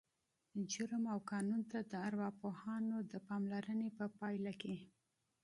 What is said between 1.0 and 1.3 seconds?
او